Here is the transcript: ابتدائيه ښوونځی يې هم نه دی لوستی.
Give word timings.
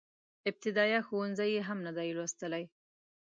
ابتدائيه 0.49 0.99
ښوونځی 1.07 1.49
يې 1.55 1.61
هم 1.67 1.79
نه 1.87 1.91
دی 1.97 2.09
لوستی. 2.17 2.63